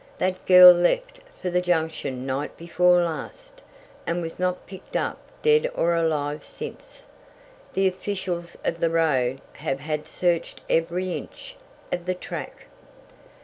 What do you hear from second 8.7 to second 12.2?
the road have had searched every inch of the